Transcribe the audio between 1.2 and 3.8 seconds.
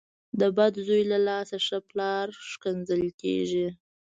لاسه ښه پلار کنځل کېږي.